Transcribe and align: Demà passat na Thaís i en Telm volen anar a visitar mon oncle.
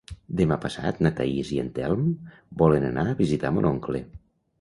Demà 0.37 0.55
passat 0.61 1.01
na 1.05 1.11
Thaís 1.19 1.51
i 1.57 1.59
en 1.63 1.69
Telm 1.75 2.07
volen 2.63 2.87
anar 2.89 3.05
a 3.11 3.15
visitar 3.21 3.53
mon 3.59 3.69
oncle. 3.73 4.03